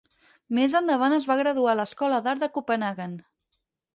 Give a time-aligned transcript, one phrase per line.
[0.59, 3.13] Més endavant es va graduar a l'Escola d'Art de Copenhaguen.